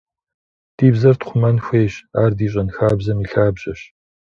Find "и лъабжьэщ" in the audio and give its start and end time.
3.23-3.79